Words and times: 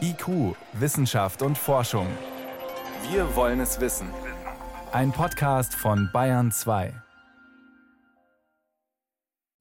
IQ, 0.00 0.56
Wissenschaft 0.72 1.42
und 1.42 1.56
Forschung. 1.56 2.06
Wir 3.10 3.36
wollen 3.36 3.60
es 3.60 3.80
wissen. 3.80 4.08
Ein 4.92 5.12
Podcast 5.12 5.74
von 5.74 6.10
Bayern 6.12 6.50
2. 6.50 6.92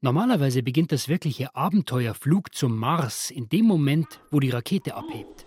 Normalerweise 0.01 0.63
beginnt 0.63 0.91
das 0.91 1.09
wirkliche 1.09 1.55
Abenteuerflug 1.55 2.55
zum 2.55 2.77
Mars 2.77 3.31
in 3.31 3.49
dem 3.49 3.65
Moment, 3.65 4.19
wo 4.31 4.39
die 4.39 4.49
Rakete 4.49 4.95
abhebt. 4.95 5.45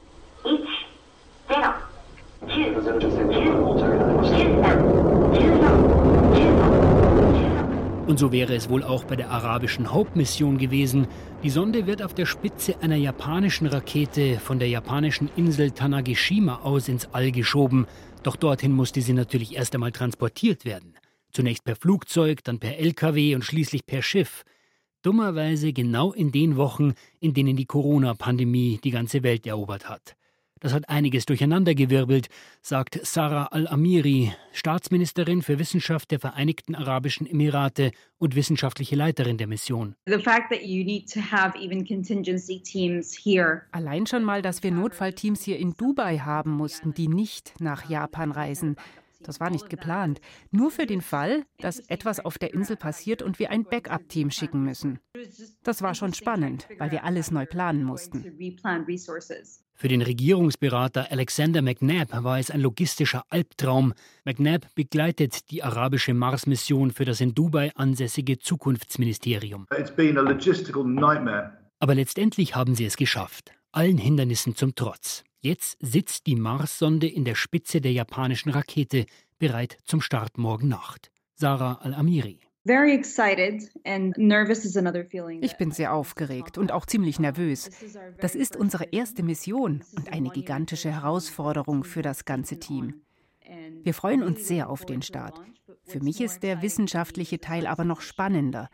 Und 8.07 8.19
so 8.19 8.33
wäre 8.33 8.55
es 8.55 8.69
wohl 8.69 8.83
auch 8.83 9.05
bei 9.05 9.15
der 9.15 9.31
arabischen 9.31 9.93
Hauptmission 9.93 10.59
gewesen. 10.59 11.07
Die 11.45 11.51
Sonde 11.51 11.87
wird 11.87 12.03
auf 12.03 12.15
der 12.15 12.27
Spitze 12.27 12.75
einer 12.83 12.97
japanischen 12.97 13.69
Rakete 13.69 14.41
von 14.41 14.59
der 14.59 14.69
japanischen 14.69 15.31
Insel 15.37 15.71
Tanagishima 15.71 16.57
aus 16.63 16.89
ins 16.89 17.07
All 17.13 17.31
geschoben. 17.31 17.87
Doch 18.25 18.35
dorthin 18.35 18.73
musste 18.73 19.01
sie 19.01 19.13
natürlich 19.13 19.55
erst 19.55 19.75
einmal 19.75 19.93
transportiert 19.93 20.65
werden. 20.65 20.95
Zunächst 21.31 21.65
per 21.65 21.77
Flugzeug, 21.77 22.43
dann 22.43 22.59
per 22.59 22.77
LKW 22.77 23.37
und 23.37 23.45
schließlich 23.45 23.87
per 23.87 24.03
Schiff. 24.03 24.45
Dummerweise 25.03 25.73
genau 25.73 26.13
in 26.13 26.33
den 26.33 26.57
Wochen, 26.57 26.95
in 27.21 27.35
denen 27.35 27.57
die 27.57 27.67
Corona-Pandemie 27.67 28.81
die 28.83 28.91
ganze 28.91 29.23
Welt 29.23 29.47
erobert 29.47 29.89
hat. 29.89 30.17
Das 30.63 30.73
hat 30.73 30.89
einiges 30.89 31.27
durcheinandergewirbelt, 31.27 32.29
sagt 32.61 33.05
Sarah 33.05 33.47
Al-Amiri, 33.47 34.33
Staatsministerin 34.53 35.43
für 35.43 35.59
Wissenschaft 35.59 36.13
der 36.13 36.21
Vereinigten 36.21 36.77
Arabischen 36.77 37.27
Emirate 37.27 37.91
und 38.19 38.37
wissenschaftliche 38.37 38.95
Leiterin 38.95 39.39
der 39.39 39.49
Mission. 39.49 39.97
Allein 43.73 44.07
schon 44.07 44.23
mal, 44.23 44.41
dass 44.41 44.63
wir 44.63 44.71
Notfallteams 44.71 45.43
hier 45.43 45.59
in 45.59 45.75
Dubai 45.75 46.19
haben 46.19 46.53
mussten, 46.53 46.95
die 46.95 47.09
nicht 47.09 47.55
nach 47.59 47.91
Japan 47.91 48.31
reisen. 48.31 48.77
Das 49.25 49.41
war 49.41 49.51
nicht 49.51 49.69
geplant. 49.69 50.21
Nur 50.53 50.71
für 50.71 50.87
den 50.87 51.01
Fall, 51.01 51.43
dass 51.59 51.81
etwas 51.89 52.21
auf 52.21 52.39
der 52.39 52.55
Insel 52.55 52.77
passiert 52.77 53.21
und 53.23 53.41
wir 53.41 53.51
ein 53.51 53.65
Backup-Team 53.65 54.31
schicken 54.31 54.63
müssen. 54.63 55.01
Das 55.65 55.83
war 55.83 55.97
schon 55.97 56.15
spannend, 56.15 56.69
weil 56.79 56.93
wir 56.93 57.03
alles 57.03 57.33
neu 57.33 57.47
planen 57.47 57.83
mussten. 57.83 58.25
Für 59.75 59.89
den 59.89 60.03
Regierungsberater 60.03 61.11
Alexander 61.11 61.63
McNabb 61.63 62.13
war 62.23 62.39
es 62.39 62.51
ein 62.51 62.61
logistischer 62.61 63.25
Albtraum. 63.29 63.95
McNabb 64.25 64.67
begleitet 64.75 65.51
die 65.51 65.63
arabische 65.63 66.15
Mars-Mission 66.15 66.91
für 66.93 67.05
das 67.05 67.21
in 67.21 67.35
Dubai 67.35 67.73
ansässige 67.75 68.39
Zukunftsministerium. 68.39 69.67
Aber 71.79 71.95
letztendlich 71.95 72.55
haben 72.55 72.75
sie 72.75 72.85
es 72.85 72.97
geschafft, 72.97 73.53
allen 73.73 73.99
Hindernissen 73.99 74.55
zum 74.55 74.75
Trotz. 74.75 75.25
Jetzt 75.41 75.77
sitzt 75.81 76.29
die 76.29 76.37
Mars-Sonde 76.37 77.09
in 77.09 77.25
der 77.25 77.35
Spitze 77.35 77.81
der 77.81 77.93
japanischen 77.93 78.51
Rakete, 78.51 79.07
bereit 79.41 79.79
zum 79.85 80.01
Start 80.01 80.39
morgen 80.39 80.69
Nacht. 80.69 81.11
Sarah 81.35 81.81
Al-Amiri. 81.83 82.39
Ich 85.41 85.57
bin 85.57 85.73
sehr 85.73 85.93
aufgeregt 85.93 86.59
und 86.59 86.71
auch 86.71 86.87
ziemlich 86.87 87.19
nervös. 87.19 87.71
Das 88.21 88.37
ist 88.37 88.55
unsere 88.57 88.85
erste 88.93 89.25
Mission 89.25 89.83
und 89.97 90.13
eine 90.13 90.31
gigantische 90.31 90.93
Herausforderung 90.93 91.83
für 91.83 92.03
das 92.03 92.25
ganze 92.25 92.61
Team. 92.61 93.03
Wir 93.83 93.95
freuen 93.95 94.23
uns 94.23 94.47
sehr 94.47 94.71
auf 94.71 94.85
den 94.87 95.03
Start. 95.03 95.41
Für 95.85 96.01
mich 96.01 96.21
ist 96.21 96.45
der 96.45 96.63
wissenschaftliche 96.63 97.41
Teil 97.41 97.67
aber 97.67 97.85
noch 97.85 98.01
spannender. 98.01 98.69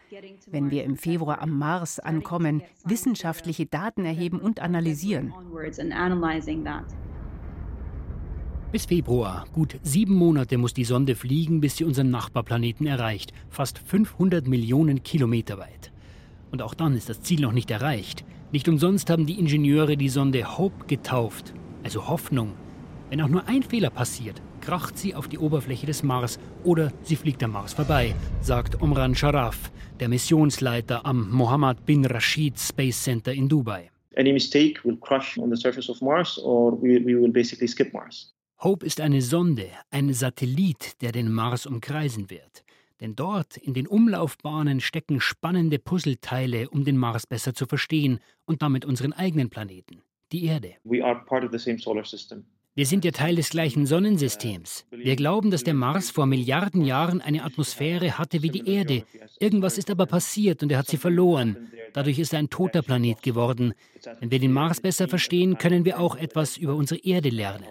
Wenn 0.46 0.70
wir 0.70 0.84
im 0.84 0.96
Februar 0.96 1.40
am 1.40 1.58
Mars 1.58 1.98
ankommen, 1.98 2.62
wissenschaftliche 2.84 3.64
Daten 3.64 4.04
erheben 4.04 4.38
und 4.38 4.60
analysieren. 4.60 5.32
Bis 8.70 8.84
Februar, 8.84 9.46
gut 9.54 9.76
sieben 9.82 10.14
Monate 10.14 10.58
muss 10.58 10.74
die 10.74 10.84
Sonde 10.84 11.14
fliegen, 11.14 11.62
bis 11.62 11.78
sie 11.78 11.84
unseren 11.84 12.10
Nachbarplaneten 12.10 12.86
erreicht, 12.86 13.32
fast 13.48 13.78
500 13.78 14.46
Millionen 14.46 15.02
Kilometer 15.02 15.56
weit. 15.56 15.90
Und 16.50 16.60
auch 16.60 16.74
dann 16.74 16.94
ist 16.94 17.08
das 17.08 17.22
Ziel 17.22 17.40
noch 17.40 17.52
nicht 17.52 17.70
erreicht. 17.70 18.26
Nicht 18.52 18.68
umsonst 18.68 19.08
haben 19.08 19.24
die 19.24 19.38
Ingenieure 19.38 19.96
die 19.96 20.10
Sonde 20.10 20.58
Hope 20.58 20.84
getauft, 20.86 21.54
also 21.82 22.08
Hoffnung. 22.08 22.52
Wenn 23.08 23.22
auch 23.22 23.28
nur 23.28 23.48
ein 23.48 23.62
Fehler 23.62 23.88
passiert, 23.88 24.42
kracht 24.60 24.98
sie 24.98 25.14
auf 25.14 25.28
die 25.28 25.38
Oberfläche 25.38 25.86
des 25.86 26.02
Mars 26.02 26.38
oder 26.62 26.92
sie 27.04 27.16
fliegt 27.16 27.42
am 27.42 27.52
Mars 27.52 27.72
vorbei, 27.72 28.14
sagt 28.42 28.82
Omran 28.82 29.14
Sharaf, 29.14 29.72
der 29.98 30.10
Missionsleiter 30.10 31.06
am 31.06 31.30
Mohammed 31.30 31.86
bin 31.86 32.04
Rashid 32.04 32.58
Space 32.58 33.02
Center 33.02 33.32
in 33.32 33.48
Dubai. 33.48 33.88
Any 34.18 34.34
mistake 34.34 34.84
will 34.84 34.98
crush 34.98 35.38
on 35.38 35.48
the 35.48 35.56
surface 35.56 35.88
of 35.88 36.02
Mars 36.02 36.38
or 36.44 36.72
we, 36.82 36.98
we 37.02 37.18
will 37.18 37.32
basically 37.32 37.66
skip 37.66 37.94
Mars. 37.94 38.34
Hope 38.60 38.84
ist 38.84 39.00
eine 39.00 39.22
Sonde, 39.22 39.70
ein 39.90 40.12
Satellit, 40.12 41.00
der 41.00 41.12
den 41.12 41.30
Mars 41.30 41.64
umkreisen 41.64 42.28
wird. 42.28 42.64
Denn 43.00 43.14
dort 43.14 43.56
in 43.56 43.72
den 43.72 43.86
Umlaufbahnen 43.86 44.80
stecken 44.80 45.20
spannende 45.20 45.78
Puzzleteile, 45.78 46.68
um 46.68 46.82
den 46.82 46.96
Mars 46.96 47.24
besser 47.24 47.54
zu 47.54 47.66
verstehen 47.66 48.18
und 48.46 48.60
damit 48.60 48.84
unseren 48.84 49.12
eigenen 49.12 49.48
Planeten, 49.48 50.02
die 50.32 50.46
Erde. 50.46 50.74
We 50.82 51.04
are 51.04 51.24
part 51.24 51.44
of 51.44 51.52
the 51.52 51.58
same 51.58 51.78
solar 51.78 52.04
system. 52.04 52.46
Wir 52.78 52.86
sind 52.86 53.04
ja 53.04 53.10
Teil 53.10 53.34
des 53.34 53.50
gleichen 53.50 53.86
Sonnensystems. 53.86 54.86
Wir 54.92 55.16
glauben, 55.16 55.50
dass 55.50 55.64
der 55.64 55.74
Mars 55.74 56.12
vor 56.12 56.26
Milliarden 56.26 56.84
Jahren 56.84 57.20
eine 57.20 57.42
Atmosphäre 57.42 58.18
hatte 58.18 58.44
wie 58.44 58.50
die 58.50 58.72
Erde. 58.72 59.02
Irgendwas 59.40 59.78
ist 59.78 59.90
aber 59.90 60.06
passiert 60.06 60.62
und 60.62 60.70
er 60.70 60.78
hat 60.78 60.86
sie 60.86 60.96
verloren. 60.96 61.72
Dadurch 61.92 62.20
ist 62.20 62.32
er 62.32 62.38
ein 62.38 62.50
toter 62.50 62.82
Planet 62.82 63.20
geworden. 63.20 63.74
Wenn 64.20 64.30
wir 64.30 64.38
den 64.38 64.52
Mars 64.52 64.80
besser 64.80 65.08
verstehen, 65.08 65.58
können 65.58 65.84
wir 65.84 65.98
auch 65.98 66.14
etwas 66.14 66.56
über 66.56 66.76
unsere 66.76 67.00
Erde 67.00 67.30
lernen. 67.30 67.64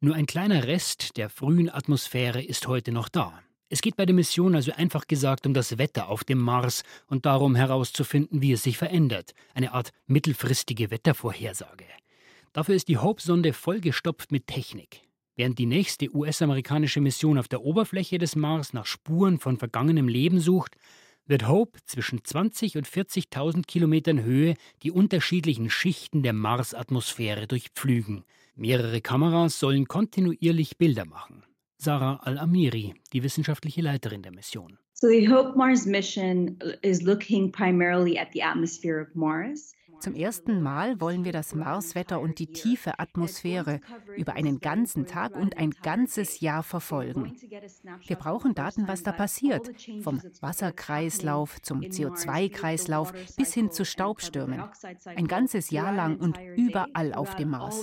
Nur 0.00 0.14
ein 0.14 0.26
kleiner 0.26 0.64
Rest 0.68 1.16
der 1.16 1.28
frühen 1.28 1.68
Atmosphäre 1.68 2.40
ist 2.40 2.68
heute 2.68 2.92
noch 2.92 3.08
da. 3.08 3.32
Es 3.68 3.82
geht 3.82 3.96
bei 3.96 4.06
der 4.06 4.14
Mission 4.14 4.54
also 4.54 4.70
einfach 4.70 5.08
gesagt 5.08 5.44
um 5.44 5.54
das 5.54 5.76
Wetter 5.76 6.08
auf 6.08 6.22
dem 6.22 6.38
Mars 6.38 6.84
und 7.08 7.26
darum 7.26 7.56
herauszufinden, 7.56 8.42
wie 8.42 8.52
es 8.52 8.62
sich 8.62 8.78
verändert. 8.78 9.34
Eine 9.54 9.72
Art 9.72 9.90
mittelfristige 10.06 10.92
Wettervorhersage. 10.92 11.86
Dafür 12.56 12.74
ist 12.74 12.88
die 12.88 12.96
Hope-Sonde 12.96 13.52
vollgestopft 13.52 14.32
mit 14.32 14.46
Technik. 14.46 15.02
Während 15.34 15.58
die 15.58 15.66
nächste 15.66 16.16
US-amerikanische 16.16 17.02
Mission 17.02 17.36
auf 17.36 17.48
der 17.48 17.60
Oberfläche 17.60 18.16
des 18.16 18.34
Mars 18.34 18.72
nach 18.72 18.86
Spuren 18.86 19.38
von 19.38 19.58
vergangenem 19.58 20.08
Leben 20.08 20.40
sucht, 20.40 20.74
wird 21.26 21.46
Hope 21.46 21.78
zwischen 21.84 22.24
20 22.24 22.78
und 22.78 22.88
40.000 22.88 23.66
Kilometern 23.66 24.22
Höhe 24.22 24.54
die 24.82 24.90
unterschiedlichen 24.90 25.68
Schichten 25.68 26.22
der 26.22 26.32
Marsatmosphäre 26.32 27.46
durchpflügen. 27.46 28.24
Mehrere 28.54 29.02
Kameras 29.02 29.60
sollen 29.60 29.86
kontinuierlich 29.86 30.78
Bilder 30.78 31.04
machen. 31.04 31.42
Sarah 31.76 32.20
Al-Amiri, 32.22 32.94
die 33.12 33.22
wissenschaftliche 33.22 33.82
Leiterin 33.82 34.22
der 34.22 34.32
Mission. 34.32 34.78
So 34.94 35.08
the 35.08 35.28
Hope 35.28 35.58
Mars 35.58 35.84
mission 35.84 36.56
is 36.80 37.02
looking 37.02 37.52
primarily 37.52 38.16
at 38.16 38.28
the 38.32 38.42
atmosphere 38.42 38.98
of 38.98 39.14
Mars. 39.14 39.75
Zum 40.00 40.14
ersten 40.14 40.62
Mal 40.62 41.00
wollen 41.00 41.24
wir 41.24 41.32
das 41.32 41.54
Marswetter 41.54 42.20
und 42.20 42.38
die 42.38 42.48
tiefe 42.48 42.98
Atmosphäre 42.98 43.80
über 44.16 44.34
einen 44.34 44.60
ganzen 44.60 45.06
Tag 45.06 45.36
und 45.36 45.56
ein 45.56 45.70
ganzes 45.82 46.40
Jahr 46.40 46.62
verfolgen. 46.62 47.32
Wir 48.06 48.16
brauchen 48.16 48.54
Daten, 48.54 48.88
was 48.88 49.02
da 49.02 49.12
passiert, 49.12 49.70
vom 50.02 50.22
Wasserkreislauf 50.40 51.60
zum 51.62 51.80
CO2-Kreislauf 51.80 53.12
bis 53.36 53.54
hin 53.54 53.70
zu 53.70 53.84
Staubstürmen. 53.84 54.62
Ein 55.04 55.28
ganzes 55.28 55.70
Jahr 55.70 55.92
lang 55.92 56.16
und 56.18 56.38
überall 56.56 57.14
auf 57.14 57.36
dem 57.36 57.50
Mars. 57.50 57.82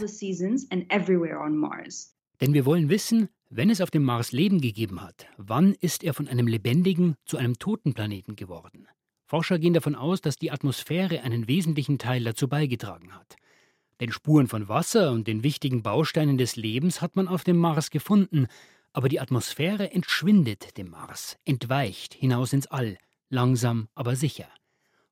Denn 2.41 2.53
wir 2.53 2.66
wollen 2.66 2.90
wissen, 2.90 3.29
wenn 3.50 3.69
es 3.69 3.81
auf 3.81 3.91
dem 3.91 4.03
Mars 4.03 4.31
Leben 4.31 4.62
gegeben 4.62 5.02
hat, 5.02 5.28
wann 5.38 5.75
ist 5.79 6.03
er 6.03 6.13
von 6.13 6.28
einem 6.28 6.47
lebendigen 6.47 7.16
zu 7.25 7.38
einem 7.38 7.59
toten 7.59 7.94
Planeten 7.94 8.35
geworden? 8.35 8.88
Forscher 9.25 9.59
gehen 9.59 9.73
davon 9.73 9.95
aus, 9.95 10.22
dass 10.22 10.38
die 10.38 10.51
Atmosphäre 10.51 11.22
einen 11.22 11.47
wesentlichen 11.47 11.97
Teil 11.97 12.23
dazu 12.23 12.47
beigetragen 12.47 13.13
hat. 13.13 13.35
Denn 13.99 14.11
Spuren 14.11 14.47
von 14.47 14.67
Wasser 14.67 15.11
und 15.11 15.28
den 15.28 15.43
wichtigen 15.43 15.81
Bausteinen 15.81 16.37
des 16.37 16.55
Lebens 16.55 17.02
hat 17.02 17.16
man 17.16 17.28
auf 17.28 17.43
dem 17.43 17.58
Mars 17.58 17.90
gefunden, 17.90 18.47
aber 18.91 19.09
die 19.09 19.20
Atmosphäre 19.20 19.91
entschwindet 19.91 20.78
dem 20.78 20.90
Mars, 20.90 21.37
entweicht 21.46 22.14
hinaus 22.14 22.53
ins 22.53 22.67
All, 22.67 22.97
langsam 23.29 23.87
aber 23.96 24.16
sicher. 24.16 24.47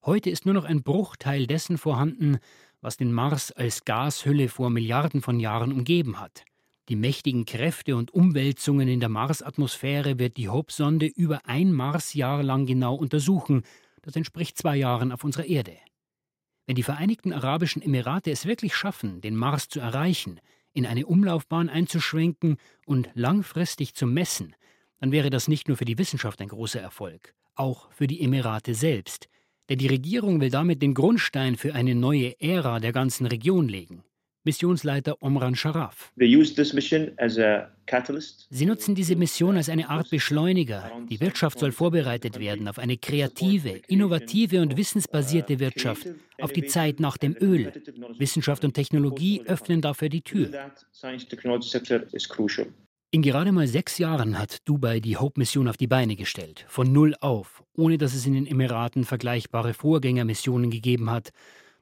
Heute 0.05 0.29
ist 0.29 0.45
nur 0.45 0.53
noch 0.53 0.65
ein 0.65 0.83
Bruchteil 0.83 1.47
dessen 1.47 1.77
vorhanden, 1.77 2.39
was 2.81 2.97
den 2.97 3.13
Mars 3.13 3.51
als 3.51 3.85
Gashülle 3.85 4.49
vor 4.49 4.69
Milliarden 4.69 5.21
von 5.21 5.39
Jahren 5.39 5.71
umgeben 5.71 6.19
hat. 6.19 6.43
Die 6.89 6.95
mächtigen 6.95 7.45
Kräfte 7.45 7.95
und 7.95 8.11
Umwälzungen 8.11 8.87
in 8.87 8.99
der 8.99 9.09
Marsatmosphäre 9.09 10.19
wird 10.19 10.37
die 10.37 10.49
Hope-Sonde 10.49 11.05
über 11.05 11.45
ein 11.45 11.71
Marsjahr 11.71 12.43
lang 12.43 12.65
genau 12.65 12.95
untersuchen 12.95 13.63
das 14.01 14.15
entspricht 14.15 14.57
zwei 14.57 14.75
Jahren 14.75 15.11
auf 15.11 15.23
unserer 15.23 15.45
Erde. 15.45 15.77
Wenn 16.65 16.75
die 16.75 16.83
Vereinigten 16.83 17.33
Arabischen 17.33 17.81
Emirate 17.81 18.31
es 18.31 18.45
wirklich 18.45 18.75
schaffen, 18.75 19.21
den 19.21 19.35
Mars 19.35 19.67
zu 19.67 19.79
erreichen, 19.79 20.39
in 20.73 20.85
eine 20.85 21.05
Umlaufbahn 21.05 21.69
einzuschwenken 21.69 22.57
und 22.85 23.09
langfristig 23.13 23.93
zu 23.95 24.07
messen, 24.07 24.55
dann 24.99 25.11
wäre 25.11 25.29
das 25.29 25.47
nicht 25.47 25.67
nur 25.67 25.77
für 25.77 25.85
die 25.85 25.97
Wissenschaft 25.97 26.41
ein 26.41 26.47
großer 26.47 26.79
Erfolg, 26.79 27.33
auch 27.55 27.91
für 27.91 28.07
die 28.07 28.21
Emirate 28.21 28.75
selbst. 28.75 29.27
Denn 29.69 29.79
die 29.79 29.87
Regierung 29.87 30.39
will 30.41 30.49
damit 30.49 30.81
den 30.81 30.93
Grundstein 30.93 31.55
für 31.55 31.73
eine 31.73 31.95
neue 31.95 32.39
Ära 32.39 32.79
der 32.79 32.91
ganzen 32.91 33.25
Region 33.25 33.67
legen. 33.67 34.03
Missionsleiter 34.43 35.21
Omran 35.21 35.55
Sharaf. 35.55 36.11
Sie 38.49 38.65
nutzen 38.65 38.95
diese 38.95 39.15
Mission 39.15 39.57
als 39.57 39.69
eine 39.69 39.89
Art 39.89 40.09
Beschleuniger. 40.09 40.91
Die 41.09 41.19
Wirtschaft 41.19 41.59
soll 41.59 41.71
vorbereitet 41.71 42.39
werden 42.39 42.67
auf 42.67 42.79
eine 42.79 42.97
kreative, 42.97 43.81
innovative 43.87 44.61
und 44.61 44.77
wissensbasierte 44.77 45.59
Wirtschaft, 45.59 46.07
auf 46.39 46.53
die 46.53 46.65
Zeit 46.65 46.99
nach 46.99 47.17
dem 47.17 47.35
Öl. 47.39 47.71
Wissenschaft 48.17 48.65
und 48.65 48.73
Technologie 48.73 49.43
öffnen 49.45 49.81
dafür 49.81 50.09
die 50.09 50.21
Tür. 50.21 50.49
In 53.13 53.21
gerade 53.21 53.51
mal 53.51 53.67
sechs 53.67 53.97
Jahren 53.97 54.39
hat 54.39 54.59
Dubai 54.63 55.01
die 55.01 55.17
Hope-Mission 55.17 55.67
auf 55.67 55.75
die 55.75 55.87
Beine 55.87 56.15
gestellt, 56.15 56.63
von 56.69 56.93
null 56.93 57.13
auf, 57.19 57.61
ohne 57.75 57.97
dass 57.97 58.13
es 58.13 58.25
in 58.25 58.33
den 58.33 58.47
Emiraten 58.47 59.03
vergleichbare 59.03 59.73
Vorgängermissionen 59.73 60.71
gegeben 60.71 61.11
hat. 61.11 61.31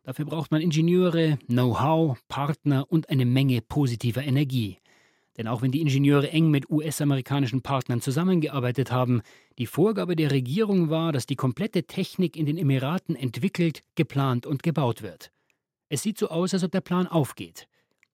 Dafür 0.03 0.25
braucht 0.25 0.51
man 0.51 0.61
Ingenieure, 0.61 1.37
Know-how, 1.47 2.17
Partner 2.27 2.85
und 2.89 3.09
eine 3.09 3.25
Menge 3.25 3.61
positiver 3.61 4.23
Energie. 4.23 4.77
Denn 5.37 5.47
auch 5.47 5.61
wenn 5.61 5.71
die 5.71 5.81
Ingenieure 5.81 6.29
eng 6.31 6.51
mit 6.51 6.69
US-amerikanischen 6.69 7.61
Partnern 7.61 8.01
zusammengearbeitet 8.01 8.91
haben, 8.91 9.21
die 9.57 9.67
Vorgabe 9.67 10.15
der 10.15 10.31
Regierung 10.31 10.89
war, 10.89 11.11
dass 11.11 11.25
die 11.25 11.35
komplette 11.35 11.83
Technik 11.83 12.35
in 12.35 12.45
den 12.45 12.57
Emiraten 12.57 13.15
entwickelt, 13.15 13.83
geplant 13.95 14.45
und 14.45 14.63
gebaut 14.63 15.01
wird. 15.01 15.31
Es 15.87 16.03
sieht 16.03 16.17
so 16.17 16.29
aus, 16.29 16.53
als 16.53 16.63
ob 16.63 16.71
der 16.71 16.81
Plan 16.81 17.07
aufgeht. 17.07 17.67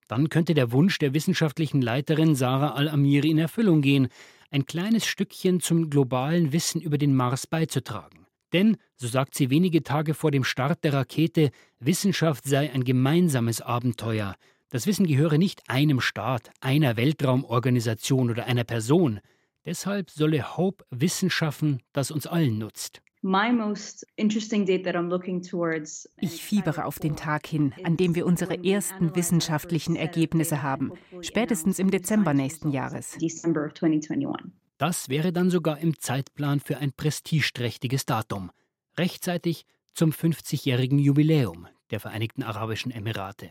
Dann 0.08 0.28
könnte 0.28 0.54
der 0.54 0.70
Wunsch 0.70 0.98
der 0.98 1.14
wissenschaftlichen 1.14 1.82
Leiterin 1.82 2.36
Sarah 2.36 2.74
Al-Amiri 2.74 3.30
in 3.30 3.38
Erfüllung 3.38 3.82
gehen, 3.82 4.08
ein 4.50 4.66
kleines 4.66 5.04
Stückchen 5.04 5.60
zum 5.60 5.90
globalen 5.90 6.52
Wissen 6.52 6.80
über 6.80 6.96
den 6.96 7.14
Mars 7.14 7.46
beizutragen. 7.46 8.15
Denn, 8.52 8.76
so 8.96 9.08
sagt 9.08 9.34
sie 9.34 9.50
wenige 9.50 9.82
Tage 9.82 10.14
vor 10.14 10.30
dem 10.30 10.44
Start 10.44 10.84
der 10.84 10.92
Rakete, 10.92 11.50
Wissenschaft 11.80 12.44
sei 12.44 12.72
ein 12.72 12.84
gemeinsames 12.84 13.60
Abenteuer. 13.60 14.36
Das 14.70 14.86
Wissen 14.86 15.06
gehöre 15.06 15.38
nicht 15.38 15.68
einem 15.68 16.00
Staat, 16.00 16.50
einer 16.60 16.96
Weltraumorganisation 16.96 18.30
oder 18.30 18.46
einer 18.46 18.64
Person. 18.64 19.20
Deshalb 19.64 20.10
solle 20.10 20.56
Hope 20.56 20.84
Wissen 20.90 21.30
schaffen, 21.30 21.82
das 21.92 22.10
uns 22.10 22.26
allen 22.26 22.58
nutzt. 22.58 23.02
Ich 26.20 26.42
fiebere 26.42 26.84
auf 26.84 26.98
den 26.98 27.16
Tag 27.16 27.46
hin, 27.46 27.74
an 27.82 27.96
dem 27.96 28.14
wir 28.14 28.26
unsere 28.26 28.64
ersten 28.64 29.16
wissenschaftlichen 29.16 29.96
Ergebnisse 29.96 30.62
haben, 30.62 30.92
spätestens 31.22 31.78
im 31.80 31.90
Dezember 31.90 32.34
nächsten 32.34 32.70
Jahres. 32.70 33.16
Das 34.78 35.08
wäre 35.08 35.32
dann 35.32 35.50
sogar 35.50 35.78
im 35.78 35.98
Zeitplan 35.98 36.60
für 36.60 36.78
ein 36.78 36.92
prestigeträchtiges 36.92 38.04
Datum, 38.04 38.50
rechtzeitig 38.98 39.64
zum 39.94 40.10
50-jährigen 40.10 40.98
Jubiläum 40.98 41.66
der 41.90 42.00
Vereinigten 42.00 42.42
Arabischen 42.42 42.90
Emirate. 42.90 43.50